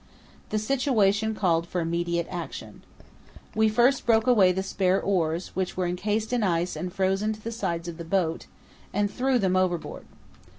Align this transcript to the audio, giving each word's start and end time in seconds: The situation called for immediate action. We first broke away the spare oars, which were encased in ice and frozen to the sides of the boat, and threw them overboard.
The 0.49 0.57
situation 0.57 1.35
called 1.35 1.67
for 1.67 1.79
immediate 1.79 2.25
action. 2.31 2.81
We 3.53 3.69
first 3.69 4.03
broke 4.03 4.25
away 4.25 4.51
the 4.51 4.63
spare 4.63 4.99
oars, 4.99 5.49
which 5.55 5.77
were 5.77 5.85
encased 5.85 6.33
in 6.33 6.41
ice 6.41 6.75
and 6.75 6.91
frozen 6.91 7.33
to 7.33 7.41
the 7.43 7.51
sides 7.51 7.87
of 7.87 7.97
the 7.97 8.03
boat, 8.03 8.47
and 8.91 9.11
threw 9.11 9.37
them 9.37 9.55
overboard. 9.55 10.07